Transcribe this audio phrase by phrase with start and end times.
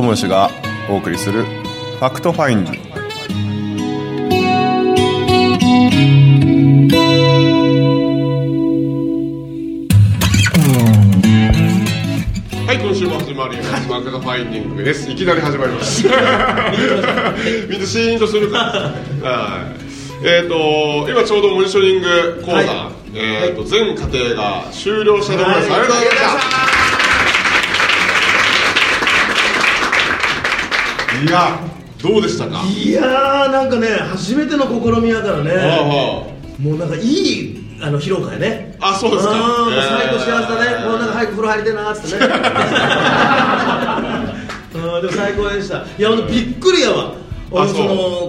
[0.00, 0.50] が
[0.88, 1.44] お送りする
[1.98, 2.88] 「Fact Finding」
[12.64, 13.88] はい、今週も始まります。
[13.88, 15.10] Fact Finding です。
[15.10, 16.04] いきなり始まります。
[17.68, 19.28] みんなシーンとするから。
[19.28, 19.64] は
[20.22, 20.26] い。
[20.26, 22.66] えっ、と、今ちょうど文字ショニング講座、はい
[23.14, 25.70] えっ、と、全課程が終了したところです。
[25.70, 26.47] はいありがとうございました。
[31.26, 31.58] いや、
[32.02, 32.62] どうでしたか？
[32.64, 35.52] いやーなんかね初めての試みやからね。
[35.56, 35.82] あ
[36.60, 38.76] もうなんかいいあの披露会ね。
[38.80, 39.32] あそうですか。
[39.34, 40.84] 最高幸せだね。
[40.88, 42.18] もうなんか早く風呂入りてえなーってね。
[44.74, 45.76] うんでも最高でした。
[45.98, 47.12] いやびっくりやわ。
[47.50, 47.88] 俺その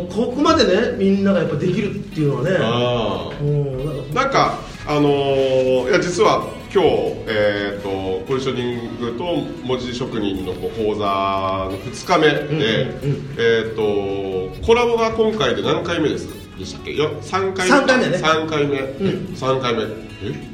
[0.10, 2.58] ここまでねみんながやっぱできるっていうのはね。
[2.60, 3.44] あー。
[3.44, 4.22] うんなんか。
[4.22, 4.54] なんか
[4.88, 6.88] あのーいや実は今日、
[7.26, 11.04] えー、とポジショニングと文字職人の講座
[11.72, 12.28] の2日目
[12.60, 12.86] で、
[13.40, 16.94] えー、とコラボが今回で何回目ですかでしたっけ？
[16.94, 18.18] よ3回目三回目ね。
[18.18, 18.78] 3回目、ん。
[19.34, 19.82] 3回目。
[19.82, 19.86] え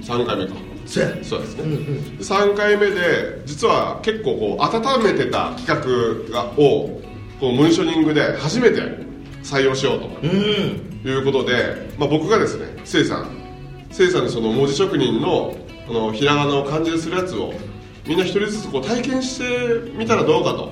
[0.03, 0.53] 3回目か。
[0.85, 1.17] そうや。
[1.21, 1.79] そうですね、うんうん。
[2.19, 7.01] 3回目で実は結構こう温めてた企画がを
[7.41, 8.81] こうモニショニングで初めて
[9.43, 10.29] 採用しようとうん。
[11.03, 13.27] いうことで、まあ、僕がですねせいさん。
[13.91, 15.53] せいさんにその文字職人の
[15.87, 17.53] このひらがなを漢字にするやつを
[18.07, 20.71] みんな一人ずつこう体験してみたらどうかと、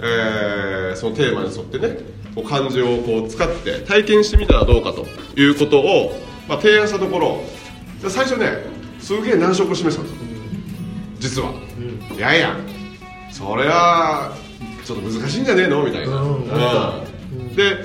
[0.00, 2.14] えーそのテーマに沿ってね。
[2.34, 5.06] こう漢字をこう使って体験してみたらどうかと
[5.40, 7.40] いうことを、まあ、提案したところ
[8.08, 8.64] 最初ね
[8.98, 10.08] すげえ難色を示したん
[11.20, 11.52] ですよ実は、
[12.16, 12.56] いやいや
[13.30, 14.36] それは
[14.84, 15.84] ちょっと難しいんじゃねえの？
[15.84, 16.34] みたいな、うん。
[16.38, 17.54] うん。
[17.54, 17.84] で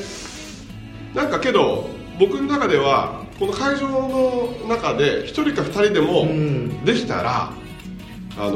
[1.14, 1.88] なんかけど
[2.20, 6.84] 僕の中ではこの会場の中で1人か2人でもん。
[6.84, 7.54] できたら、
[8.38, 8.52] あの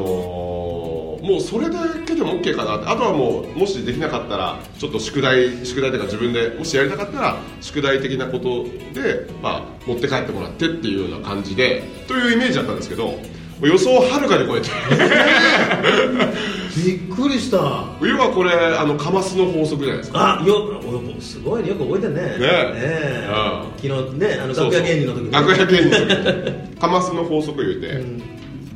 [0.50, 2.88] ーもうそれだけでも OK かなって。
[2.88, 13.18] あとはもうもしできなかったらちょっと宿題宿題というか自分でもしやりたかったら宿題的なことで、まあ、持って帰ってもらってっていうような感じでというイメージだったんですけど
[13.68, 14.70] 予想をはるかに超えて。
[16.76, 17.58] びっくりした。
[18.02, 20.40] 要はこれあのカマスの法則じゃないですか。
[20.42, 20.56] あよ
[21.18, 21.70] おすごいね。
[21.70, 22.22] よく覚えてるね。
[22.22, 22.38] ね。
[22.42, 23.28] え。
[23.78, 28.04] 昨日ねあの楽屋芸人の時に楽屋芸人の時 カマスの法則言うて、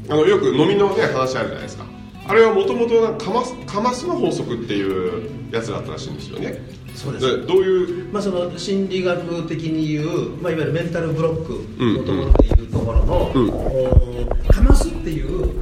[0.09, 1.85] あのよく飲みのね話あるじゃないですか。
[2.29, 6.61] あれはもともとカマスカマスの法則っていうやつだったらしいんですよね
[6.97, 7.45] そうです。
[7.45, 8.11] どういう？
[8.11, 13.49] まあ、その心理学的に言う、まあ、いわゆるメンタルブロックのところでいうところの、うん。
[13.49, 15.53] おカマスっていう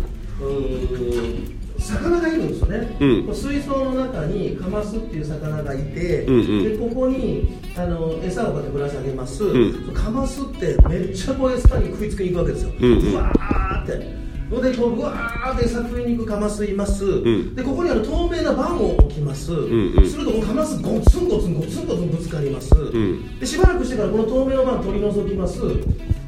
[1.77, 3.35] 魚がいるんですよね、うん。
[3.35, 6.63] 水槽の中にカマスっていう魚がいて、うんうん。
[6.63, 9.91] でここにあの餌をこうやってぶら下げます、ん。
[9.93, 13.15] カマスってめっちゃこう餌に食いつきに行くわけですよ、うんうん。
[13.15, 17.55] わーってのでこううわーって餌食いに行くカマスいます、ん。
[17.55, 20.09] でここにあの透明な板を置きます、んうん。
[20.09, 23.39] するとこうカマスゴツンゴツンゴツンゴツンぶつかります、ん。
[23.39, 25.59] でしばらくしてからこの透明の板取り除きます。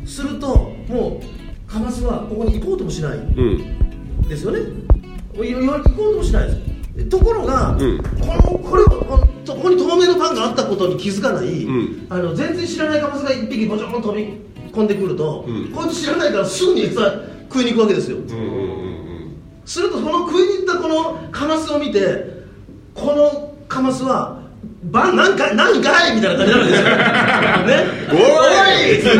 [0.05, 0.47] すると
[0.87, 3.17] もうカマスはここに行こうともしない。
[3.17, 4.27] うん。
[4.27, 4.59] ですよね。
[5.35, 5.55] 行
[5.95, 6.53] こうともしないで
[7.03, 7.09] す。
[7.09, 7.77] ところが、ん。
[7.77, 9.05] このこれこ
[9.45, 12.07] ここに透明のパンがあったことに気づかない、ん。
[12.09, 14.27] あの全然知らないカマスが一匹ボチョンと飛び
[14.71, 15.71] 込んでくると、ん。
[15.71, 17.01] こいつ知らないからすぐに餌
[17.49, 18.17] 食いに行くわけですよ、
[19.65, 21.99] するとその食いに行ったこのカマスを見て
[22.93, 24.39] このカマスは
[24.91, 26.87] 「バン何回何回?」みたいな感じになるんですよ。
[27.67, 27.85] ね？
[28.11, 29.17] おい！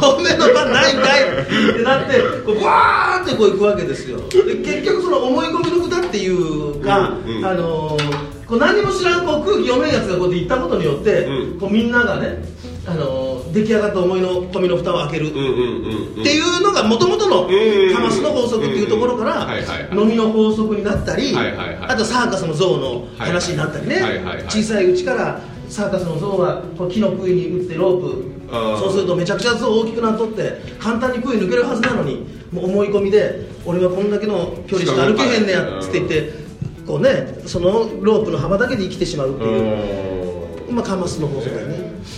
[0.00, 4.18] 透明 のバン何回ってなってこうわーってこう行くわけですよ。
[4.30, 7.44] で結局その思い込みの歌っていうか、うんうん。
[7.44, 11.58] あのーこう何も知らんこう空気読めんやつがこうやって言ったことによって、うん。
[11.58, 12.44] こうみんながね、
[12.86, 21.78] あのー出来上がった思いの込みの蓋を開ける、っていうのがもともとのうんカマスの法則っていうところかうんら飲みの法則になったりはいはいはい。
[21.88, 24.02] あとサーカスの象の話になったりね。
[24.48, 28.36] 小さいうちからサーカスの象がこう木の杭に打ってロープ。
[28.78, 36.32] そうするとめちゃくちゃ象大きくなっとって簡単に杭抜けるはずなのに思い込みで俺はこんだけの距離しか歩けへんねやっつって言って
[36.86, 40.68] こうねそのロープの幅だけで生きてしまうっていう。
[40.68, 40.76] うん。
[40.76, 41.76] まあカマスの法則だよね。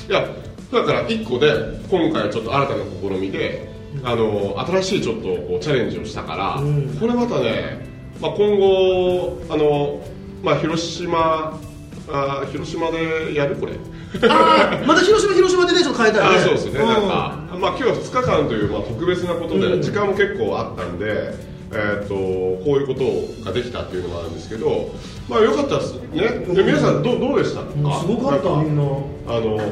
[0.08, 0.28] いや
[0.72, 1.48] だから1個で
[1.90, 3.68] 今回はちょっと新たな試みで
[4.04, 6.96] あの新しいちょっとこうチャレンジをしたから、うん。
[6.98, 7.86] これまたね、
[8.20, 10.02] まあ、今後あの、
[10.42, 11.58] まあ、広島
[12.10, 13.72] あ広島でやるこれ。
[14.86, 16.36] また広島広島でねちょっと変えたいね。
[16.36, 17.08] あそうですね、んなんか、
[17.58, 19.82] まあ、今日は2日間という、まあ、特別なことで、うん。
[19.82, 21.34] 時間も結構あったんで、
[21.70, 22.14] えー、と
[22.64, 23.04] こういうこと
[23.44, 24.90] ができたっていうのがあるんですけど、
[25.28, 26.20] まあ、よかったですね、
[26.54, 28.82] で皆さんどう、どうでしたすごかったみんな。
[29.28, 29.62] あのな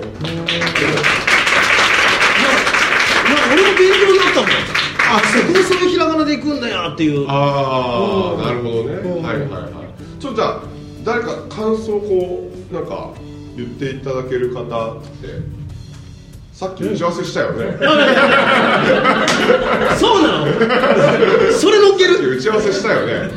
[3.52, 4.50] 俺も勉強になったもん。
[5.08, 7.26] あそこそういうひらがなで行くんだよっていう。
[7.28, 8.42] ああ、うん。
[8.42, 9.22] なるほどね、うん。
[9.22, 9.72] はいはいはい。
[10.20, 10.62] じゃあ
[11.04, 13.12] 誰か感想こうなんか
[13.56, 14.66] 言っていただける方っ
[15.22, 15.65] て？
[16.56, 17.76] さっき打ち合わせしたよね、
[20.00, 20.46] そうなの？
[21.52, 22.38] それ乗っける？
[22.38, 23.30] 打ち合わせしたよね。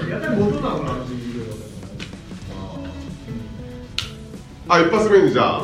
[4.70, 5.64] あ一発目にじゃあ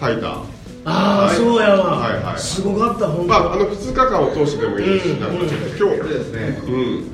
[0.00, 0.28] 書いた。
[0.28, 0.44] あ
[0.84, 2.38] あ、はいそうやわ、はいはい。
[2.38, 5.20] すごかった本当、まああの2日間を通してでもいいですし、うん。
[5.20, 7.10] なんかちょっとそう今日ですね、うん。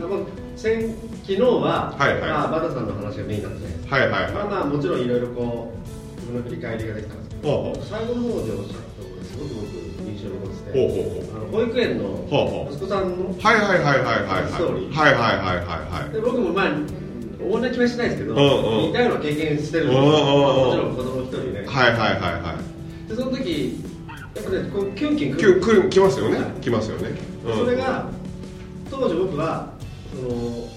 [0.55, 2.31] 先昨日は、はいはい。
[2.31, 3.83] まあ、バタさんの話がメインだったじゃないで。
[3.85, 4.25] すか、はいはい。
[4.25, 7.87] はまあまあ、もちろんいろいろこう自分の振り返りができたんですけどいほうほう。
[7.89, 8.83] 最後の方でおっしゃっ
[9.39, 9.67] ごく僕
[10.11, 10.73] 印象に残って。
[10.73, 11.37] てほうほうほう。
[11.37, 12.05] あの保育園の
[12.71, 14.53] 息子さんのはいはいはいはいはいはい。
[14.53, 14.93] ストーリー。
[14.93, 15.67] はいはいはいはい
[16.03, 16.13] はい。
[16.13, 16.71] で僕もまあ
[17.39, 18.87] 同じ気はしないですけど、うんうん。
[18.89, 20.15] 似たような経験してるんで、うんうんうん。
[20.15, 22.55] まあもちろん子供一人ね、はいはいはいは
[23.07, 23.09] い。
[23.09, 23.83] でその時
[24.35, 26.39] やっぱねこうキュンキュンきゅ来る来ますよね。
[26.61, 27.11] 来ますよね、
[27.47, 28.11] うん、それが
[28.91, 29.73] 当時僕は
[30.15, 30.69] その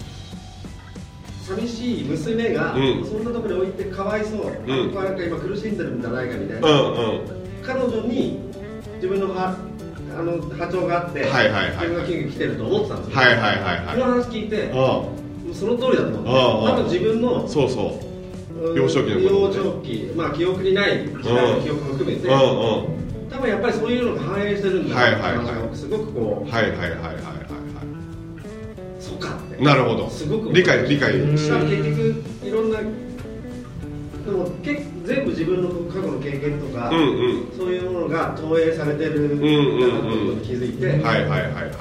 [1.43, 3.05] 寂しい娘が、うん。
[3.05, 4.87] そんなところに置いてかわいそう、ん。
[4.87, 7.27] 僕はなんか今苦しんでるんじゃないかみたいな、うんうん。
[7.63, 8.50] 彼女に
[9.01, 9.57] 自分のは
[10.15, 11.87] あの波長があって、はいはいはい。
[11.87, 13.99] 自分がキュンキュン来てると思ってたんですよ、はいはいはいはい。
[13.99, 15.11] この話聞いて、あも
[15.49, 18.07] うその通りだと思って、ああ多分自分のそうそう。
[18.07, 18.11] うん
[18.75, 23.29] 幼少期の幼少期、まあ、記憶にない時代の記憶も含めて、うんうん。
[23.31, 25.75] 多分やっぱりそういうのが反映してるんだはいはいはい。
[25.75, 27.41] すごくこう、はいはいはいはいはいは
[28.99, 29.59] そうかって。
[29.59, 30.07] いなるほど。
[30.11, 31.37] すごく理解理解うん。
[31.37, 32.85] したら結局いろんなで
[34.31, 37.57] もけ全部自分の過去の経験とか、うんうん。
[37.57, 41.71] そういうものが投影されてるんだなということに気づいて、はいはいはいはい。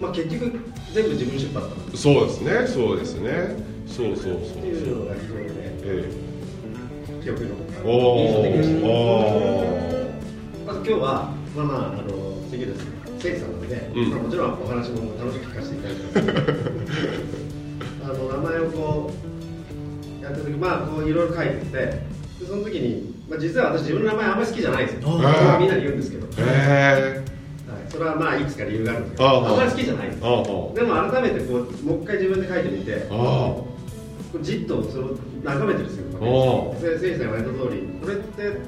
[0.00, 0.58] まあ、結局
[0.92, 3.56] 全部自分出版だそうですねそうですね。
[3.86, 5.52] そうそうそうっていうのが非常にね
[5.82, 6.12] え
[7.22, 8.90] 記憶に残えったお印象的でしたお
[10.66, 12.08] まず今日はまあまああの
[12.50, 12.86] 関です
[13.18, 14.10] 関さんなので、うん。
[14.10, 16.98] まあ、もちろんお話も楽しく聞かせていただいてます。
[18.04, 19.10] あの名前をこ
[20.20, 25.02] うやった時まあこういろいろ書いてってでその時に、まあ、実は私自分の名前あんまり好きじゃないんです。
[25.02, 25.10] よ
[25.58, 27.24] みんなに言うんですけど、はい、え
[27.88, 29.28] それはまあいくつか理由があるんですけど。
[29.28, 30.26] あんまり好きじゃないんですで
[30.82, 33.08] も改めてこうもう一回自分で書いてみて
[34.42, 35.10] じっとその
[35.42, 38.58] 眺めてるんですよ先生が言われた通りこれって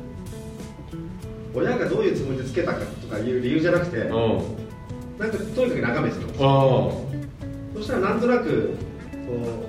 [1.52, 4.61] 親がどういうつもりでつけたかとかいう理由じゃなくてうん。
[5.19, 6.90] なんかとにかく眺めてたんですあ
[7.75, 8.75] そしたらなんとなく
[9.26, 9.67] こ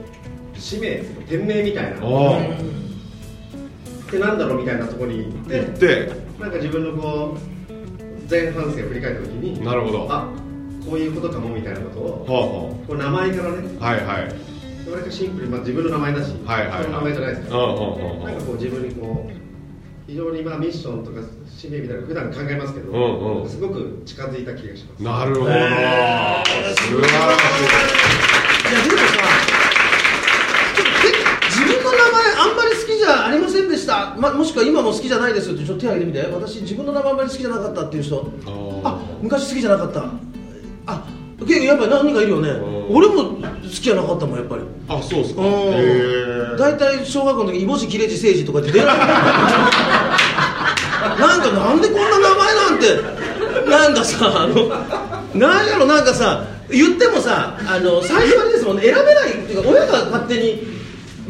[0.55, 1.97] う使命天命みたいな
[4.11, 10.05] ってなんだろうみたいなところに行ってあでなんか自分のこう前半生を振り返った時になるほど。
[10.05, 10.41] はあ
[10.85, 12.39] こういうことかもみたいなことをあは
[12.87, 14.35] こう名前からねあはいはい。
[14.89, 16.81] 割とシンプルに、まあ、自分の名前だし、はいはいはい。
[16.81, 19.31] 人の名前じゃないですかうんうんうんなんかこう自分にこう
[20.07, 23.49] 非常にまあミッションとか使命みたいなの普段考えますけど、うんうん。
[23.49, 25.03] すごく近づいた気がします。
[25.03, 26.43] なるほど、へー
[26.75, 28.30] 素晴らしい
[34.21, 36.31] ま、もしくは今も好きじゃないですってちょっと手挙げてみて。
[36.31, 38.31] 私自分の名前あんまり好きじゃなかったっていう人。
[38.83, 40.03] あ昔好きじゃなかった。
[40.85, 41.03] あ
[41.39, 42.49] 結構やっぱり何人かいるよね。
[42.49, 44.61] うん俺も好きじゃなかったもんやっぱり。
[44.61, 45.41] いあそうですか。
[46.57, 49.05] 大体小学校の時、イボジ切れ字誠治とかって出られな
[51.37, 53.01] んかなんでこんな名前なんて、
[53.69, 54.67] なんかさ、あの、
[55.39, 60.61] なんやろ、なんかさ、言ってもさ、あの、最初はあれですもんね、選べないっていうか、親が勝手に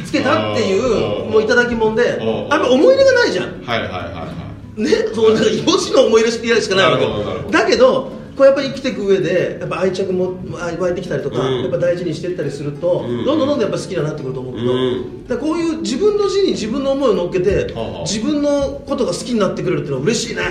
[0.04, 3.62] つけたっていう、うんもういただきもんで、うんあんま思い入れがないじゃん。
[3.64, 4.82] はいはいはいはい。
[4.82, 11.62] ね、そうなんかイボジの思い入れしかないわけだけどこうやっぱり生きていく上でやっぱ愛着も湧いてきたりとか、うん。
[11.62, 13.26] やっぱ大事にしていったりすると、うん。
[13.26, 15.28] どんどんどんどんやっぱ好きになってくると思うけど、うん。
[15.28, 17.74] だこういう自分の字に自分の思いを乗っけて、
[18.06, 20.50] 自分のことが好きになってくれるっていうのは嬉しいね、ね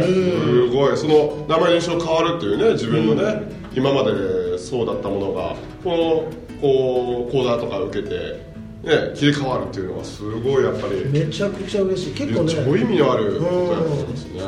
[0.00, 0.96] えすごい。
[0.96, 3.42] その名前の印象変わるっていうね自分のね、
[3.74, 8.51] 今までそうだったものがこのこう講座とか受けて、
[8.82, 11.08] ね、切り替わるっていうのはすごいやっぱり。
[11.08, 12.14] めちゃくちゃ嬉しい。
[12.14, 12.52] 結構ね。
[12.52, 14.40] 超意味のあることやと思いますね。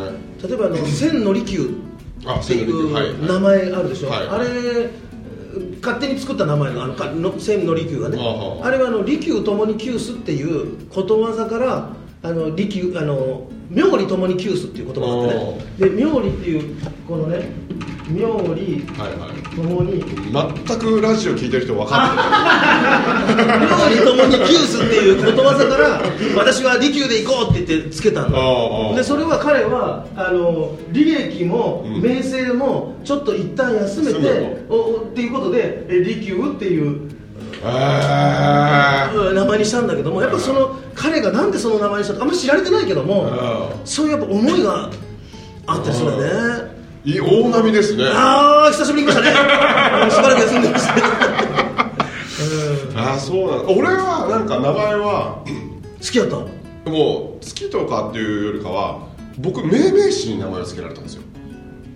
[0.42, 1.70] 例えばあの千利休
[2.26, 3.20] あっていうはいはい。
[3.20, 4.28] 名前あるでしょ、はい。
[4.28, 4.90] あれ
[5.80, 11.90] 勝手に作った名前のあのかの千の利休がね、はあれはあの利休ともに急須っていうことわざから
[12.22, 15.90] あの利休あの妙利ともに急須っていう言葉があってね。
[15.90, 16.76] で妙利っていう
[17.06, 17.50] このね
[18.08, 21.64] 妙利はいはいともに全くラジオ聞いてる。
[21.64, 23.48] 人分かってる。
[23.60, 26.02] 妙利ともに急須っていうことわざから
[26.36, 28.32] 私は利休で行こうって言ってつけたん
[28.94, 37.10] でそれは彼はあの利益も名声もちょっと一旦休めて、休めおっていうことで利休っていう
[37.62, 43.30] 名前にしたんだけどもやっぱその彼がなんでその名前にしたかあんまり知られてないけども
[43.84, 44.90] そういうやっぱ思いが
[45.66, 46.73] あったりするんだね
[47.04, 48.04] いい大波ですね。
[48.06, 50.04] ああ久しぶりに来ましたね。
[50.04, 50.94] う んしばらく休んでました
[52.96, 53.72] ああそうなんだ。
[53.72, 55.50] 俺はなんか名前は好
[56.00, 56.36] きやった？
[56.36, 58.98] もう好きとかっていうよりかは
[59.38, 61.22] 僕命名詞に名前を付けられたんですよ。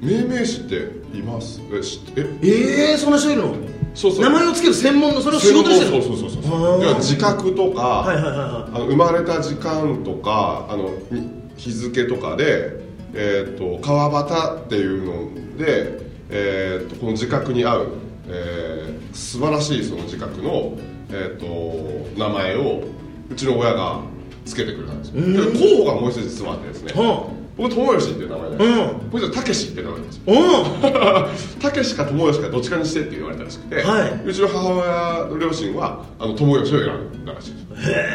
[0.02, 0.74] 命名詞って
[1.16, 1.60] います？
[1.72, 2.90] え知ってえ？
[2.90, 3.54] ええそんな人いるの？
[3.94, 4.22] そうそう。
[4.22, 6.74] 名前をつける専門のそれを仕事にしてるそうそうそうそう。
[6.74, 6.82] あー。
[6.82, 16.00] 要は自覚とか、はいはいはいはあの生まれた時間とかあのに日付とかで、えー、と川端っていうので、
[16.30, 17.88] えー、とこの自覚に合う、
[18.28, 20.76] えー素晴らしいその自覚の、
[21.10, 22.84] えー、と名前を
[23.30, 24.00] うちの親が
[24.44, 25.52] つけてくれたんですよ。
[25.52, 28.76] で候補がもう一つ実はあってですね、は僕友吉っていう名前です、うん。
[28.76, 28.84] も
[29.14, 30.22] う一つたけしっていう名前なんですよ。
[30.28, 31.60] うん。
[31.60, 34.20] たけしか友吉かどっちかにしてって言われたらしくて、はい。
[34.24, 37.66] うちの母親の両親はあの友吉を選んだらしいです。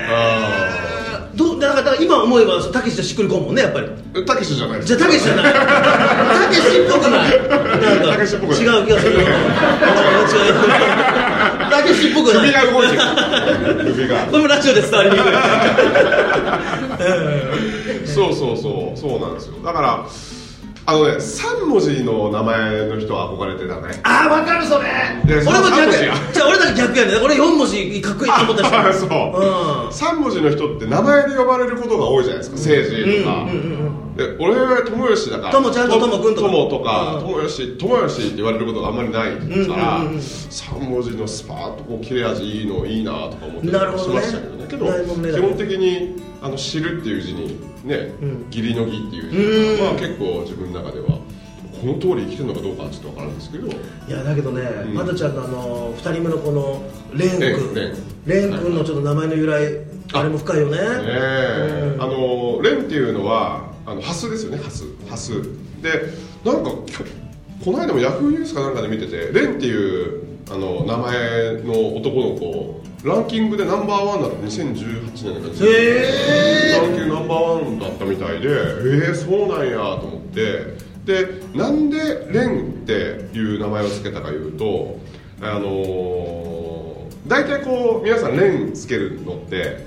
[0.09, 3.88] あどうだからだから今思えばたけしじゃしっくりこんもんねやっぱり。
[4.13, 4.95] ーたけしじゃないです。
[4.95, 5.53] じゃあたけしじゃない。
[5.53, 5.59] た
[6.50, 7.31] けしっぽくない。
[8.12, 8.62] たけしっぽくない。
[8.62, 9.25] 違う気がする 違う
[11.69, 12.51] たけしっぽくない。
[12.51, 13.01] 首が動いてる。
[13.93, 14.15] 首が。
[14.29, 15.23] これもラジオで伝わりにくい
[18.13, 19.55] そうそうそうそうなんですよ。
[19.63, 20.05] だから
[20.86, 24.01] あのね3文字の名前の人は憧れてたね。
[24.03, 24.89] ああ分かるそれ。
[25.25, 25.93] 俺も逆。
[25.93, 26.15] やや。
[26.34, 27.15] じゃあ俺だけ逆やね。
[27.24, 28.77] 俺4文字かっこいいと思った人。
[28.89, 29.88] あ そう、うん。
[29.89, 32.58] 3文字の人って名前で呼ばれることが多いじゃないですか。
[32.58, 33.48] 政治とか、
[34.15, 35.51] で俺は友吉だから。
[35.51, 36.48] 友ちゃんと友君とか。
[36.48, 37.27] 友とか、うん。
[37.27, 39.32] 友吉友吉って言われることがあんまりない
[39.67, 44.86] から、3文字のスパーッとこう切れ味いいのいいなとか思ってしましたけどねけど
[45.34, 48.46] 基本的にあの知るっていう字にねん。
[48.48, 53.67] 義理の義っていう字まあ、結構自分の中ではこの通り生きてるのかどうかはちょっと分からんですけど。
[53.67, 53.72] い
[54.10, 54.93] やだけどね、ん。
[54.93, 58.60] まどちゃんのあの2人目のこのレン君レンレン。
[58.60, 60.77] 君のちょっと名前の由来あれも深いよね。
[60.77, 65.41] ねえ、あのレンっていうのはあのハスですよねハスハス
[65.81, 66.71] でなんか
[67.63, 74.38] この間もヤフーニュースかなんかで見ててレンっていうあの名前の男の子ランキングでナンバーワンだった。
[74.38, 76.81] 2018年の感じへー。
[76.81, 80.93] ランキングナンバーワンだったみたいでえー、そうなんやと思って。
[81.03, 81.97] でなんで
[82.31, 82.93] レンって
[83.38, 85.00] いう名前を付けたかいうと
[85.41, 89.85] あのー、大体こう皆さんレンつけるのって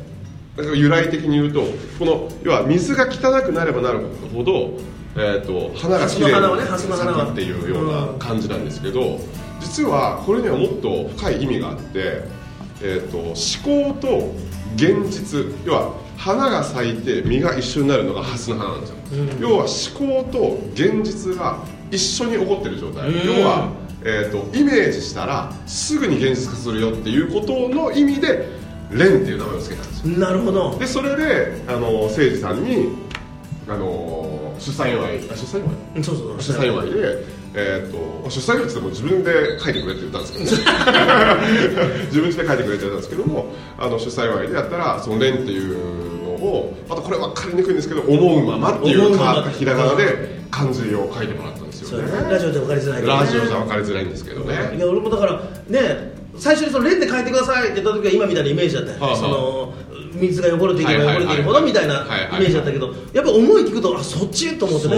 [0.58, 1.62] 由来的に言うと
[1.98, 4.00] この要は水が汚くなればなる
[4.34, 4.70] ほど、
[5.14, 9.18] えー、と花がきれいハスの花はねハスの花は咲くっていうような感じなんですけど、
[9.60, 12.22] 実はこれにはもっと深い意味があって、
[12.82, 14.32] えー、と思考と
[14.76, 18.96] 現実要は花が咲いて実が一緒になるのがハスの花なんですよ、
[19.40, 23.40] 要は思考と現実が一緒に起こってる状態、うん。
[23.40, 23.68] 要は、
[24.02, 28.48] えー、とイメージしたらすぐに現実化するよっていうことの意味で
[28.90, 30.18] レンっていう名前を付けたんですよ。
[30.18, 30.78] なるほど。
[30.78, 32.88] でそれであの誠司さんに
[33.68, 35.16] あの出産祝い。
[35.30, 35.76] あ出産祝い？
[35.96, 36.36] うんそうそう。
[36.40, 37.24] 出産祝いで、
[37.54, 37.90] えー、
[38.24, 40.44] と出産祝いって言っても自分で書いてくれって言ったんですけど
[42.06, 43.46] 自分で書いてくれって言ったんですけども
[43.78, 45.76] あの出産祝いでやったらその「レン」っていう
[46.22, 52.12] のをまたこれ分かりにくいんですけど「思うまま」っていうかひらがなで漢字を書いてもらったんですよね。
[52.30, 53.08] ラジオで分かりづらいね。
[53.08, 59.74] ラジオじゃ分かりづらいんですけどいねや俺もだからね最初にそのレンで書いてくださいって言った時は今みたいなイメージだったよ、はあはあその
[60.16, 64.96] 水が汚れていけば汚れていくほどみたいなイメージだったけどやっぱ思い聞くとあそっちと思ってね。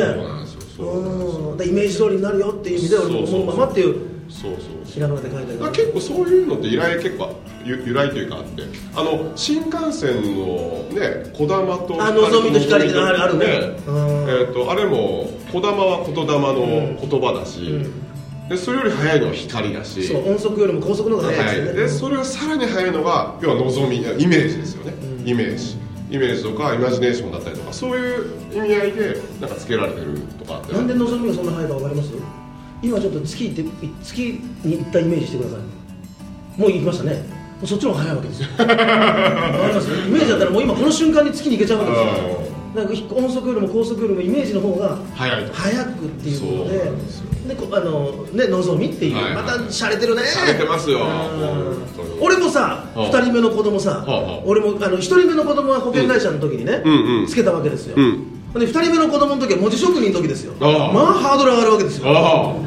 [0.76, 3.96] そうなんイメージ通りになるよっていう意味で俺も思うままっていう
[4.28, 4.78] そうそう。
[4.84, 8.62] ひらがなで書いてある結構そういうのって由来結構由由来というかあって。
[8.94, 13.46] あの新幹線のねこだまとあのぞみと光ってのあるあるね。
[13.86, 13.96] うん。
[14.28, 17.90] えー、とあれもこだまは言霊の言葉だし、
[18.48, 20.06] でそれより速いのは光だし。
[20.06, 25.76] そう音速よりも高速の方が速いはい、ですよね、でそれがさらに速いのが要は望みイメージですよね、イメージ。
[26.10, 30.72] イメージとかイマジネーションだったりとかそういう意味合いでなんかつけられてるとかって。
[30.72, 32.10] なんで望みがそんな速いか分かります？
[32.82, 36.60] 今ちょっと月行って月に行ったイメージしてください。
[36.60, 37.22] もう行きましたね。
[37.66, 38.48] そっちの方が速いわけですよ。
[38.56, 39.90] わかります？
[39.90, 46.92] イメージだったらもう今この瞬間に月に行けちゃうわけですよだから音速よりも高速よりもイメージの方が速いくっていうことで
[47.48, 49.34] でこあのね望みっていう、はいはい。
[49.36, 50.22] また洒落てるね。
[50.22, 51.00] 洒落てますよ。
[52.20, 52.60] 俺もさ
[52.94, 53.10] はあ。
[53.10, 54.04] 2人目の子供さ、
[54.44, 57.20] 俺もあの1人目の子供は保険会社の時にね、うん。
[57.20, 58.52] うんつけたわけですよ、うん。
[58.52, 60.52] で2人目の子供の時は文字職人の時ですよ。
[60.60, 60.72] まあ
[61.14, 62.06] ハードル上がるわけですよ。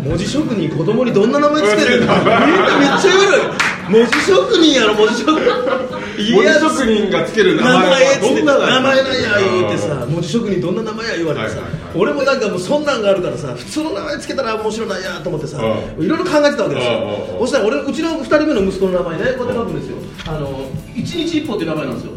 [0.04, 2.40] 文字職人子供にどんな名前つけるんだみん な。
[2.80, 3.44] めっちゃ言われる。
[3.90, 11.62] 文字職人やろ文字職人文字職人がつける名名前はどんな名前なんや言うてさ文字職人どんな名前や言われてさ、
[11.96, 15.58] 俺もなんかもうそんなんがあるからさ普通の名前つけたら面白いなんやと思ってさ
[15.98, 17.38] ういろいろ考えてたわけですよ。
[17.40, 22.12] そしたら俺うちの2人目の息子の名前ねこうやって書くんですよあの一日一歩っていう名前なんですよ。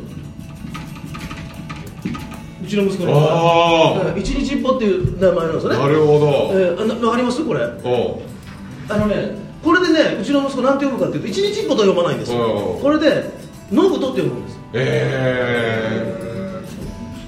[2.64, 3.12] うちの息子の
[4.00, 4.20] 名前。
[4.20, 5.76] 一日一歩っていう名前なんですよね。
[5.76, 7.44] あなるほど、えー、かります？
[7.44, 7.60] これ。
[7.62, 12.74] あのねこれでねうちの息子なんて読むかっていうと一日一歩と読まないんですよ。
[12.76, 12.82] うん。
[12.82, 13.32] これで
[13.72, 14.58] 「ノブと」って読むんです。
[14.74, 16.14] え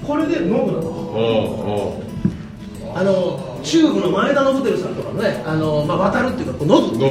[0.05, 0.81] これで「ノブ」なの。
[0.81, 7.09] ー、おうあの中部の前田信輝さんとかのねあの、まあ、渡るっていうかこうノブお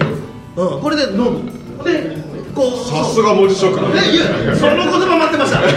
[0.57, 2.17] うん、これでノブで
[2.55, 4.01] こうさすが文字職人ね。
[4.11, 5.61] いやその言葉待ってました。
[5.61, 5.69] で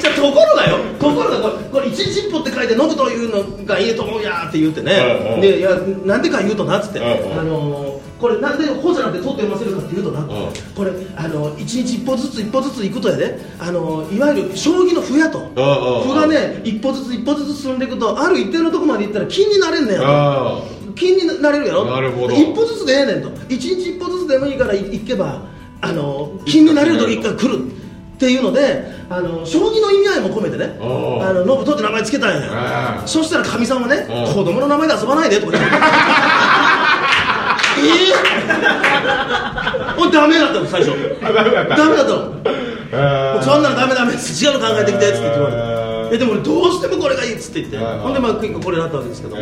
[0.00, 0.78] じゃあところがよ。
[0.98, 5.40] ところがこれこれ一日一歩って書いてノブというのがいいと思うやーって言ってね、うんうん。
[5.40, 5.70] でいや
[6.04, 7.38] なんでか言うとなっつって、うんうん。
[7.38, 20.58] あのーこれなんで「ほ」じゃなくて「と」って読ませるかっていうとな、んこれあの一日一歩ずつ一歩ずつ行くとやであのいわゆる将棋の歩やと、歩がね一歩ずつ一歩ずつ進んでいくとある一定のとこまで行ったら金になれんねや
[20.96, 21.84] 金になれるやろ。
[21.84, 22.34] なるほど。
[22.34, 23.30] 一歩ずつでええねんと。
[23.48, 25.42] 一日一歩ずつでもいいからい行けば
[25.80, 27.78] あの金になれる時が来る。
[28.18, 33.02] っていうのであの将棋の意味合いも込めてねあの信人って名前つけたんや。
[33.06, 35.70] そしたらかみさんはね子供の名前で遊ばないでとか言って
[37.78, 38.38] ええ
[39.98, 40.92] おいダメだったの最初。
[41.22, 41.76] あダメだった。
[41.76, 42.58] ダメだったの。
[42.90, 46.08] あそんなのダメダメっつって違うの考えてきてっつって言われえー。
[46.10, 49.36] てえでも俺どうしてもこれがいいっつって言ってほんでまあ結構これになったわけですけど。
[49.38, 49.40] え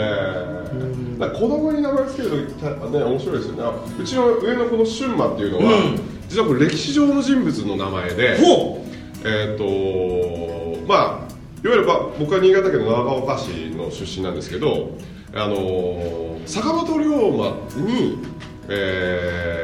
[1.19, 3.63] ー、子供に名前つけるとたね面白いですよね。
[3.63, 6.01] あうちの上のこの春馬っていうのは、うん。
[6.29, 8.85] 実はこれ歴史上の人物の名前でほ
[9.25, 11.27] えっ、とまあ
[11.65, 14.91] いわゆる、まあ、僕は新潟県の長岡市の出身なんですけど
[15.35, 18.19] あのー坂本龍馬に、
[18.69, 19.63] え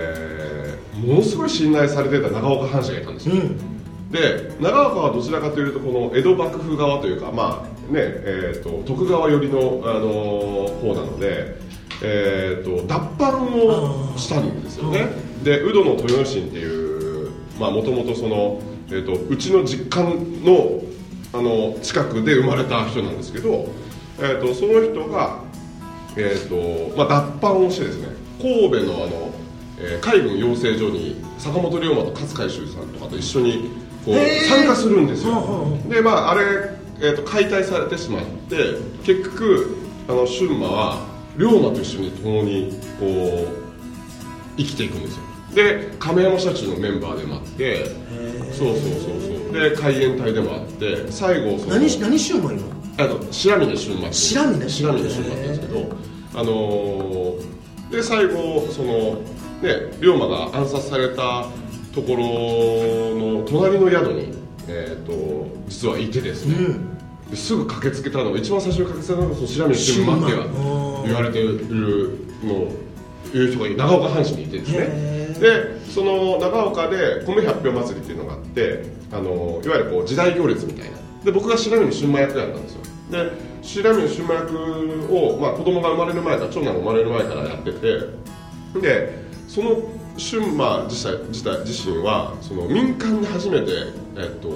[0.58, 0.62] ー
[1.06, 4.10] ものすごい信頼されてた長岡藩士がいたんですよ、ううん。
[4.10, 11.56] で長岡はどちらかというとこの江戸幕府側というか、まあねえー、と徳川寄りの、あのー方なので、
[12.02, 15.06] えー、と脱藩をしたんですよね。
[15.42, 20.82] で宇土の豊ノ神っていうもともとその、えー、とうちの実家の
[21.34, 23.66] あの近くで生まれた人なんですけど、
[24.18, 25.40] えー、とその人が、
[26.16, 27.08] えーとまあ、
[27.40, 28.08] 脱藩をしてですね
[28.40, 29.30] 神戸のあの、
[29.78, 33.70] えー海軍養成所に坂本龍馬と勝海舟さんとかと一緒に
[34.04, 34.14] こう
[34.48, 35.66] 参加するんですよ。
[35.88, 36.42] でまああれ、
[37.00, 38.56] えー、と解体されてしまって
[39.04, 39.76] 結局
[40.08, 43.48] あの春馬は龍馬と一緒に共にこう
[44.56, 45.22] 生きていくんですよ。
[45.54, 47.86] で亀山社中のメンバーでもあって
[48.52, 49.52] そうそうそうそう。
[49.52, 52.64] で海援隊でもあって最後その何何しようもいいの？
[52.98, 55.96] あの白峰春馬っていう白峰白峰春馬って言うんですけど
[56.34, 57.52] あのー
[57.92, 59.20] で最後その
[59.60, 61.46] ね龍馬が暗殺された
[61.94, 62.24] ところ
[63.14, 64.34] の隣の宿に、
[64.66, 66.78] えー、と実はいてですね、
[67.30, 72.72] ですぐ駆けつけたのが一番最初に駆けつけたのがその白峰春馬って言われてるの
[73.34, 75.12] いう人が長岡藩士にいてですね。
[75.38, 82.82] でその長岡で米百票祭りっていうのがあってあのいわゆるこう時代行列みたいなで僕が白峰春馬役やったんですよ。
[83.10, 83.30] で
[83.62, 89.82] 白峰春馬役を、まあ、子供が生まれる前から長男が生まれる前からやっててでその
[90.18, 93.72] 春馬自体自体自身はその民間で初めて、
[94.16, 94.48] えっと、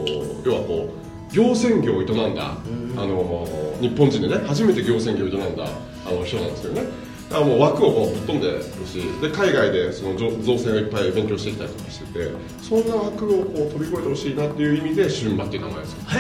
[0.44, 0.88] 要はこ
[1.30, 3.46] う行船業を営んだ、あの
[3.80, 5.66] 日本人でね初めて行船業を営んだ
[6.06, 6.82] あの人なんですよね
[7.28, 12.30] だからもう枠をこうぶっ飛んでるしで海外でその造造船をいっぱい勉強してきたりとかしてて
[12.62, 15.98] そんな枠をこう飛び越えてほしいなっていう意味で春馬っていう名前ですよ。
[16.08, 16.16] へ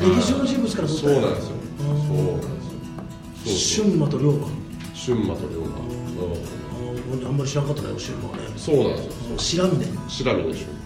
[0.00, 1.56] 歴史上の人物からそうなんですよ。
[1.78, 2.40] そうなん
[3.44, 3.84] ですよ。
[3.84, 4.48] 春馬と龍馬。
[4.94, 7.26] 春馬と龍馬、うん。
[7.26, 8.42] あんまり知らんかったね春馬はね。
[8.56, 9.36] そうなんですよ。
[9.36, 10.84] 知らんね白峰春馬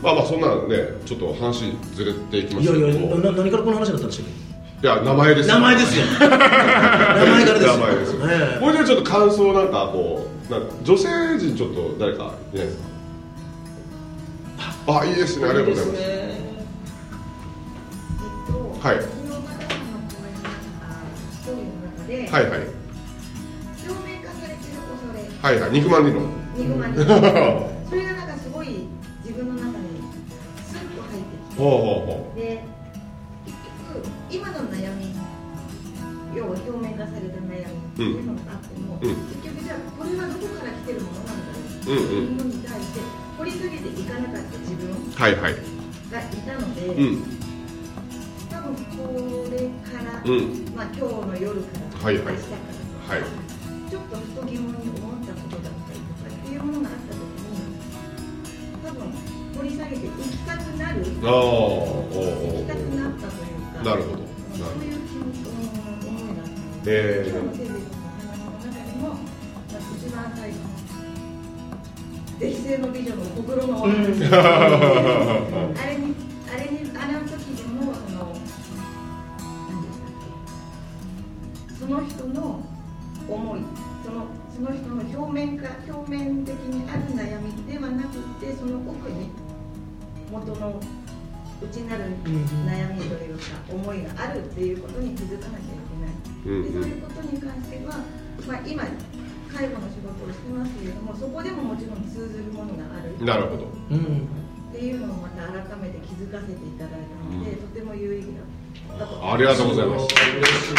[0.00, 3.16] まあまあそんなのねちょっと話ずれていきまいやいしたけど。
[3.16, 4.47] やな何からこの話になったんでしたっ
[4.80, 6.04] いや名前ですけ名前ですよ。
[6.06, 7.66] 名前からです。
[7.66, 8.14] よ名前です。
[8.14, 8.64] よ、ええ。
[8.64, 12.78] もうちょっと感想なんかこうなんか女性陣ちょっと誰かいないです
[14.86, 15.00] か？
[15.00, 15.46] あいいですね。
[15.48, 16.00] ありがとうございます。
[16.00, 16.08] ね
[18.80, 18.96] はい。
[22.30, 22.60] はいはい。
[23.84, 25.18] 表面化されてる恐れ。
[25.42, 25.70] はいはい。
[25.72, 26.22] 肉まん理論
[26.56, 28.86] 肉まんに それがなんかすごい
[29.24, 29.74] 自分の中に
[30.64, 31.60] スッと入ってきて。
[31.60, 32.64] ほうほうほで
[36.48, 39.12] 要は表面化された悩みっていうのがあっても、うん。
[39.28, 43.00] 結局じゃあこれはどこから来てるものなんだろうっていうのに対して
[43.36, 45.52] 掘り下げていかなかった自分うはいはい。
[45.52, 47.20] がいたので、うん。
[48.48, 50.72] 多分これから、うん。
[50.72, 52.32] まあ、今日の夜からはいはい。
[52.32, 52.56] 明日か
[53.12, 53.28] らはい。
[53.92, 57.76] ちょっとふと疑問に思ったことだったりとかっていうものがあった時に
[58.84, 59.12] 多分
[59.56, 64.22] 掘り下げていきたくなるああおうおういきたくなったというかなるほど。
[64.22, 64.97] うんそういう
[66.86, 67.30] えー。
[67.30, 70.78] 今日のテレビの話の中でも、まあ、一番最後の
[72.38, 73.96] 歴世の美女のほくろのお話、あ
[75.86, 76.14] れに
[76.46, 78.30] あれにあの時でもその
[79.68, 80.10] 何でしたっ
[81.68, 82.62] けその人の
[83.28, 83.60] 思い
[84.04, 89.30] そのその人の表面か表面的にある悩みではなくてその奥に
[90.30, 90.80] 元の
[91.60, 95.87] 内なる悩みというか思いがあるっていうことに気づかなきゃいけない、
[96.44, 97.98] でそういうことに関しては、
[98.46, 98.84] まあ、今
[99.52, 103.24] 介護の仕事をしてますけれどもそこでももちろん通ずるものがある。
[103.24, 103.66] なるほど。
[103.90, 104.28] うん
[104.68, 108.28] っていうのをまた改めて気づかせていただいたので、とても有意義
[108.88, 109.32] だったと。
[109.32, 110.04] ありがとうございます。
[110.04, 110.76] 嬉しいい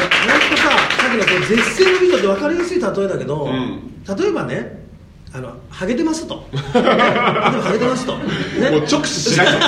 [0.00, 4.02] や本当ささっきのこう絶世の美女って分かりやすい例えだけど、ん。
[4.18, 4.82] 例えばね
[5.34, 6.42] あのハゲてますと。
[6.52, 9.46] 例えばハゲてますと、ね、もう直視しない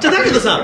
[0.00, 0.60] じゃあだけどさ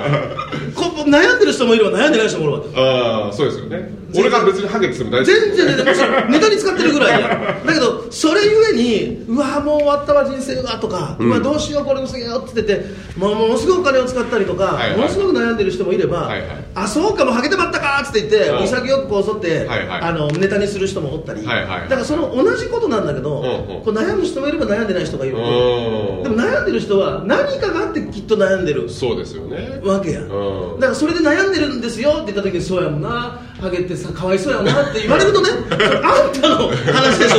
[0.71, 0.71] こ
[1.04, 2.60] 悩んでる人もいれば悩んでない人もいるわ。
[2.60, 4.02] けああそうですよね。
[4.14, 5.36] 俺が別にハゲてても大丈夫。
[5.36, 7.28] 全然全然むしろネタに使ってるぐらいや
[7.64, 23.42] だけどそれゆえにうわもう終わったわ人生がとか、うわどうしようこれもすげえよって言っててもうものすごいお金を使ったりとか、はいはいものすごく悩んでる人もいれば、はいはいあそうかもうハゲてまったかって言ってうん潔くこう剃って、はいはいあのネタにする人もおったり、はいはいだからその同じことなんだけど、
[23.84, 37.36] こう悩む人もいれば悩んでない人がいるでも悩んでる人は何かがあってきっと悩んでるそうですよねわけや、うんだからそれで悩んでるんですよって言った時にそうやもんなハゲってさかわいそうやなって言われるとねあんたの話でしょ。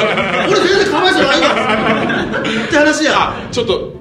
[0.50, 3.94] 俺全然かわいそうないわって話やあちょっと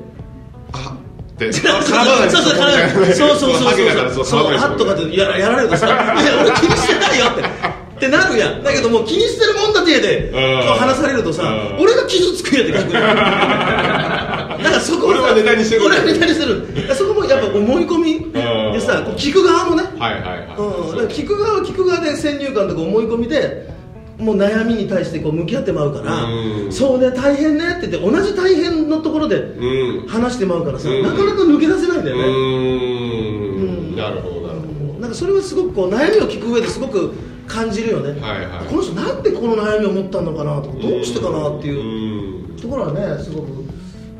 [0.72, 0.96] あ
[1.34, 2.54] ってそうそう絡まないそうそう。
[2.54, 3.68] 絡まないそうそうそうそう。
[3.68, 5.96] ハゲだからそうそう絡まないハッとかってややられるとさ「いや
[6.42, 7.42] 俺気にしてないよ」って
[8.02, 8.62] ってなるやん。
[8.64, 11.82] だけどもう気にしてるもんだてで話されるとさうん。
[11.82, 12.92] 俺が傷つくやって逆に。
[14.62, 19.84] だからそこ俺はネタにしてる俺はネタにしてるそこもやっぱ思い込みでさ聞く側もね。
[21.08, 23.70] 聞く側は聞く側で先入観とか思い込みで
[24.18, 26.72] もう悩みに対してこう向き合ってまうからうん。
[26.72, 30.08] そうね大変ねって言って同じ大変のところでうん。
[30.08, 31.02] 話してまうからさ、うん。
[31.02, 37.12] なかなか抜け出せないんだようね、なるほどなるほなんかそれはすごくこう悩みを聞く上ですごく
[37.46, 38.66] 感じるよね、はいはい。
[38.66, 42.56] この人なんでこの悩みを持ったのかなとかどどうしてかなっていううん。
[42.56, 43.48] ところはねすごく。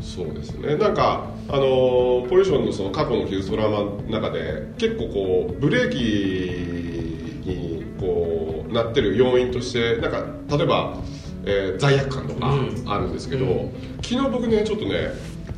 [0.01, 0.77] そうですね。
[0.77, 10.25] なんかあのポリションのその過去の傷トラウマの中で結構こうブレーキにこうなってる要因としてなんか
[10.57, 10.97] 例えば、
[11.45, 12.85] えー罪悪感とかうん。
[12.87, 13.71] あるんですけど、
[14.03, 15.09] 昨日僕ねちょっとね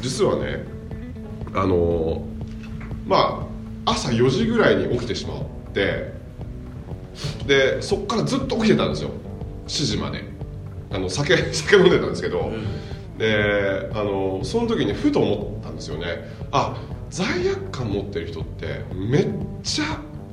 [0.00, 0.64] 実はね
[1.54, 2.22] あの
[3.06, 3.46] ま
[3.86, 6.13] あ朝4時ぐらいに起きてしまって
[7.46, 9.10] でそこからずっと起きてたんですよ。
[9.66, 10.24] 7時まで。
[10.90, 12.52] あの酒 酒飲んでたんですけど、
[13.18, 16.06] であのその時にふと思ったんですよね。
[16.52, 16.76] あ
[17.10, 19.28] 罪悪感持ってる人ってめっ
[19.62, 19.84] ちゃ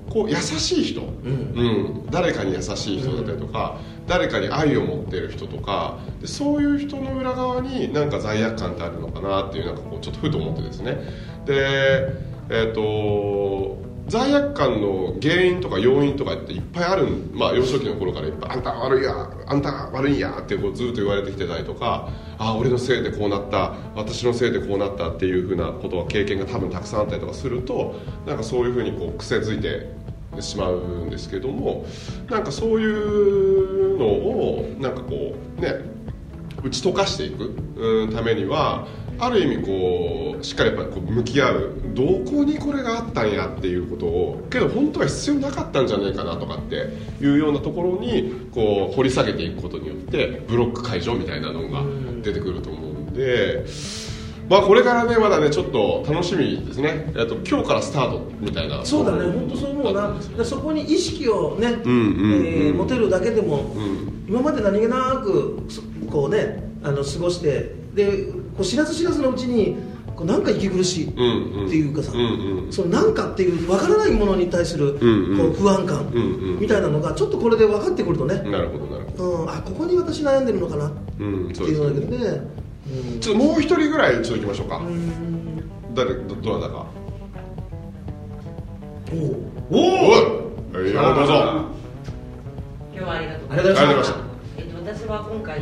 [0.09, 2.05] こう優しい人、うん。
[2.11, 10.97] 誰かに優しい人だったりとか、誰かに愛を持ってる人とかでそういう人の裏側になんか罪悪感ってあるのかなっていうなんかこうちょっとふと思ってですね。
[11.45, 12.09] で
[12.49, 31.85] えっ、と罪悪感の原因とか要因とかっていっぱいあるまあ幼少期の頃からいっぱいあんた悪いやあんた悪いやってこうずっと言われてきてたりとかあ俺のせいでこうなった私のせいでこうなったっていうふうなことは経験が多分たくさんあったりとかするとなんかそういうふうにこう癖づいてしまうんですけども
[32.29, 35.73] なんかそういうのをなんかこうね
[36.63, 38.87] 打ち解かしていくためには
[39.19, 46.75] ある意味こうしっかりやっぱりこう向き合うどこにこれがあったんやっていうことをけど本当は必要なかったんじゃないかなとかって
[47.21, 51.83] いうようなところにこう掘り下げていくことによってブロック解除みたいなのが
[52.21, 53.65] 出てくると思うんで。
[54.49, 57.13] まあこれからねまだねちょっと楽しみですね。
[57.15, 58.83] えっと今日からスタートみたいな。
[58.83, 68.25] そうだね本当そう思うなでそこに意識をね、んうんうんえー持てるだけでも、ん今まで何気なくそこうねあの過ごしてで
[68.57, 69.77] こう知らず知らずのうちに
[70.21, 71.21] こうなんか息苦しいって
[71.75, 76.09] いうかさ、うんうんそのなんかっていう分からないものに対するこう不安感
[76.59, 79.43] みたいなのがちょっとこれで分かってくるとね、なるほどなるほど。
[79.43, 82.41] うん、あここに私悩んでるのかなっうんていうのだけどね、
[82.87, 84.77] うんちょっともう一人ぐらいちょっと行きましょうか。
[84.77, 85.95] うん。
[85.95, 86.85] 誰どどなたか。
[89.11, 89.35] おう。
[89.71, 90.21] おおい。
[90.71, 91.65] どうぞ。
[92.93, 94.15] 今日はありがとうありがとうございました。
[94.57, 95.61] えっと、私は今回、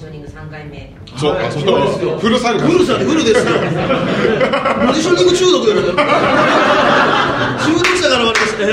[0.00, 0.90] ジショニング3回目。
[1.18, 2.18] そう、そうですよ。
[2.18, 2.66] フル参加。
[2.66, 3.52] フルでフルですよ。
[4.86, 5.82] ポジショニング中毒だよ
[7.60, 8.64] 中毒者から悪いですね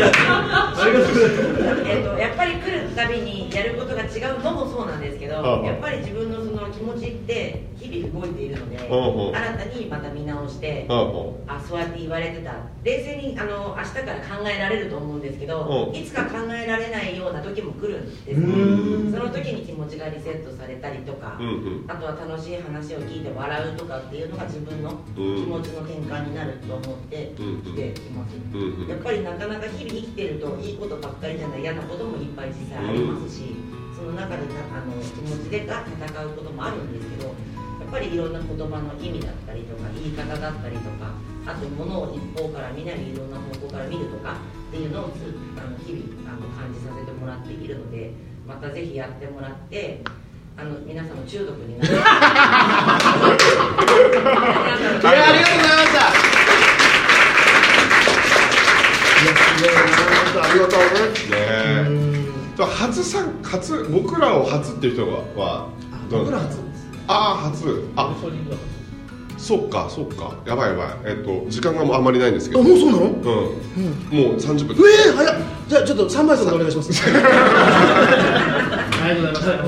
[1.86, 9.32] えっと、やっぱり来るたびにやることが違うのもそうなんですけど、はあはあやっぱり自分のその気持ちって日々動いているので、で、うんう。
[9.32, 11.02] ん新たにまた見直して、うんう。
[11.32, 12.54] んあそうやって言われてた。
[12.84, 15.92] 冷静にあの明日から考えられると思うんですけど、う。
[15.92, 19.12] んいつか考えられないような時も来るんですうーん。
[19.12, 21.86] その時に気持ちがリセットされたりとか、うんうん。
[21.88, 28.88] あとは楽しい話を聞いて笑うとかっていうのが自分の気持ちの転換になると思ってうん生きています、うんうん。
[28.88, 33.42] やっぱりなかなか日々生きてるといいことばっかりじゃない嫌なこともいっぱい実際ありますし、
[34.74, 37.34] あの気持ちでが戦うこともあるんですけどや
[37.88, 41.14] っぱりいろんな言葉の意味だったりとか言い方だったりとか
[41.46, 44.38] あと物を一方から見ないいろんな方向から見るとか
[44.70, 45.16] っていうのをつ
[45.56, 48.12] あの日々あの感じさせてもらっているので
[48.48, 50.02] またぜひやってもらって
[50.58, 52.04] あの皆さんの中毒になって いや
[55.30, 56.28] ありがとうございました。
[60.44, 60.80] ありがとう
[61.32, 62.12] ね。
[62.12, 62.17] ね
[62.66, 65.68] 初さん初僕らを初っていう人は
[66.10, 66.58] 僕ら初
[67.08, 67.84] ああ初。
[67.96, 68.16] あ。
[68.22, 68.58] ソリッドだ
[69.38, 70.36] そっかそっか。
[70.48, 70.88] やばいやばい。
[71.06, 73.04] えっと時間がもうあんまりないんですけあどもうそうなの？
[73.06, 73.20] うん、も
[74.32, 74.76] う30分。
[74.90, 75.36] ええ早っ。
[75.68, 76.92] じゃあちょっと3倍速でお願いします。
[77.08, 77.10] あ
[79.14, 79.66] りがとうございま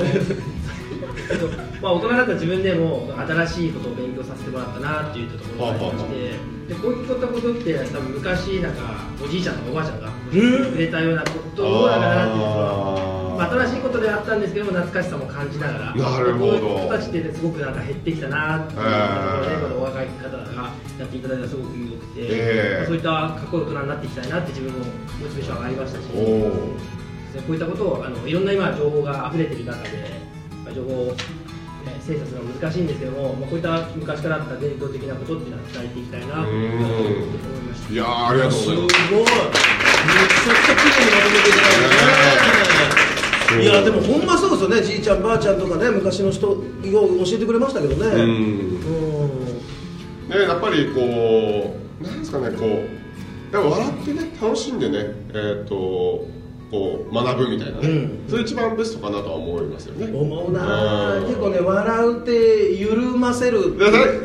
[1.64, 1.69] す。
[1.80, 6.32] えっとまあ、大人だった自分でも新しいことを勉強させてもらったなっていうところがありまして
[6.68, 8.82] でこういったことって多分昔なんか
[9.22, 20.44] おじいちゃんとかおばあちゃんがくれたようなことだからなっていうまあ、新しいことであったんですけども懐かしさも感じながらなるほどこういう人たちってすごくなんか減ってきたなっていうところで、お若い方が
[20.98, 24.84] やっていただいたらすごく良くて、ええそういったかっこいい大人になっていきたいなって自分もモ
[25.30, 26.06] チベーション上がりましたし。
[27.46, 29.88] こういったことをあのいろんな今情報が溢れている中で、
[30.64, 31.14] まあ情報を、ね、
[32.00, 36.84] 精査するのは難しいんですけども、まあ、こういった昔からあった伝統的なことっていうのは伝えていきたいなと思いま
[37.74, 38.66] したいやーありがとうごす。
[38.68, 38.76] ごい。
[38.76, 38.90] めざいま
[39.48, 39.50] す
[40.44, 41.76] ちゃくちゃ綺麗にまとめていただいて
[43.56, 43.62] ね。
[43.62, 44.80] いやでもほんまそうですよね。
[44.82, 46.62] じいちゃんばあちゃんとかね昔の人よう
[47.24, 48.06] 教えてくれましたけどね。
[48.06, 48.20] うん。
[48.20, 48.80] うん。
[50.28, 52.68] ねやっぱりこうなんですかねこう
[53.54, 54.98] やっぱ笑ってね楽しんでね
[55.34, 56.24] えっ、と
[56.70, 58.24] こう学ぶみたいなね、うん。
[58.28, 60.06] それ一番ベストかなとは思いますよね。
[60.16, 61.26] 思うなうん。
[61.26, 63.76] 結構ね笑うって緩ませる。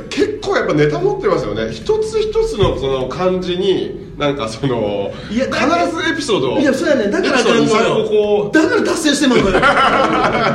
[0.10, 1.72] 結構やっぱネタ持ってますよね。
[1.72, 6.60] 一つ一つのその漢字になんかそのいや必だずエピソードを。
[6.60, 9.58] いやそうやねだからエピソードに最後ここだから達成してまうのよ。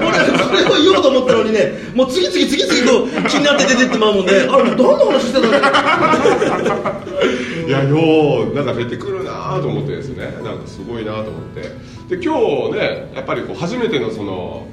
[0.09, 6.93] 俺それを言おうと思ったのにねもう次々次々と気になって出てってまうもんねあれもう何の話してたんだ
[7.67, 10.25] ういやようなんか出てくるなと思ってですね。
[10.43, 12.17] なんかすごいなと思って。
[12.17, 12.35] で今
[12.73, 14.67] 日ねやっぱりこう初めてのその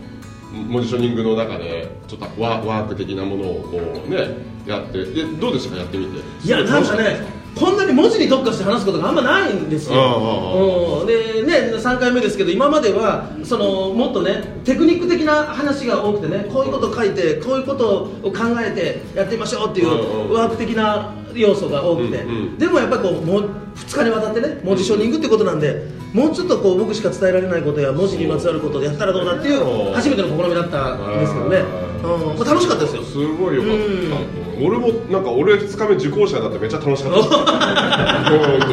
[0.53, 4.29] モジショニングの中でちょっとワワーク的なものをこうね
[4.65, 5.81] やってでどうでしたか？
[5.81, 6.19] やってみて。
[6.45, 22.57] いやなんかねこんなに文字に特化して話すことがあんまないんですよ、うん、でね3回目ですけど今まではそのもっとねテクニック的な話が多くてねこういうこと書いてこういうことを考えてやってみましょうっていうワーク的な要素が多くて、うんうん。
[22.57, 29.93] でもやっぱりこうもう2日にわたってね文字ショニングってことなんでもうちょっとこう僕しか伝えられないことや文字にまつわることをやったらどうだっていううん。
[29.93, 31.63] 初めての試みだったんですけどね、
[32.03, 33.03] うん、まあ楽しかったですよ。
[33.03, 34.63] すごいよかった。
[34.63, 37.19] 俺もなんか俺2日目受講者だってめっちゃ楽しかった。
[37.19, 37.23] う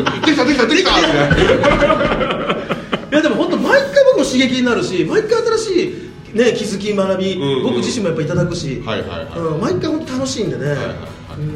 [0.00, 0.90] んできたできたできた。
[0.90, 1.00] っ
[1.34, 1.42] て
[3.14, 7.62] いやでも本当毎回僕も刺激になるし毎回新しい、ね、気づき学び、うんうん。
[7.62, 9.38] 僕自身もやっぱいただくし、はいはいはい。
[9.38, 10.96] うん、毎回本当楽しいんでね、はいはいはい。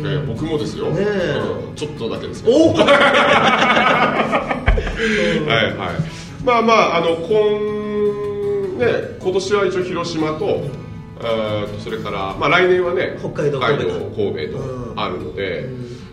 [0.07, 1.41] え僕もですよ、ねえ。
[1.69, 1.75] うん。
[1.75, 2.57] ちょっとだけですけど。
[2.57, 2.87] おお はい
[5.77, 6.19] はい。
[6.45, 7.89] まあまああの今
[8.79, 10.88] ね今年は一応広島と,、えー
[11.19, 15.69] とそれから、まあ、来年はね北海道神戸神神戸とあるので、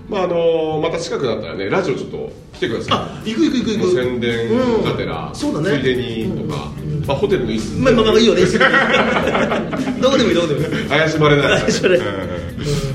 [0.10, 2.98] まああのまた近くなったらねラジオちょっと来てください。
[2.98, 3.96] あ行く行く行く行く。
[3.96, 5.36] 宣伝がてら、うん。
[5.36, 5.78] そうだね。
[5.78, 6.72] ついでにとか、
[7.08, 8.42] まあ、ホテルの椅子まあまあまあいいよね。
[10.02, 10.86] どこでもいいどこでもいい。
[10.88, 12.08] 怪しまれない怪しまれない。
[12.08, 12.16] うん。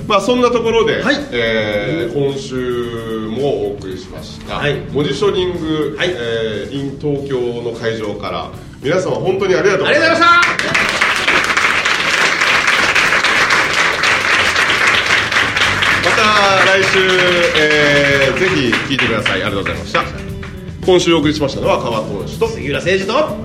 [0.06, 1.16] まあそんなところで、はい。
[1.32, 4.76] えー今週もお送りしました、はい。
[4.92, 6.10] モジショニング、はい。
[6.12, 8.50] えー in 東京の会場から
[8.82, 10.70] 皆様本当にありがとうごありがとうございました
[16.02, 16.98] また来週、
[17.58, 19.32] えーぜひ聞いてください。
[19.32, 20.02] ありがとうございました。
[20.86, 23.36] 今週お送りしましたのは川投手と杉浦誠二と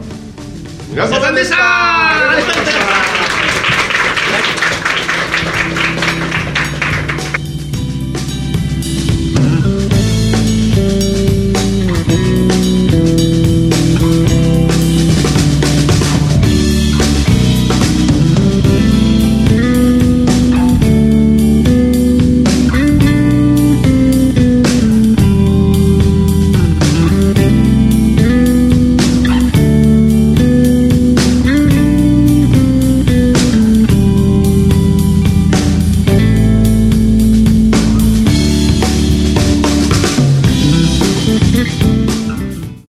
[0.89, 1.57] 皆さんでした。
[1.59, 3.04] ありがとうございました